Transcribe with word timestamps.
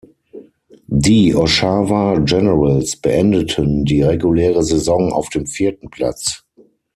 Die 0.87 1.35
Oshawa 1.35 2.17
Generals 2.25 2.95
beendeten 2.97 3.85
die 3.85 4.01
reguläre 4.01 4.63
Saison 4.63 5.13
auf 5.13 5.29
dem 5.29 5.45
vierten 5.45 5.91
Platz. 5.91 6.43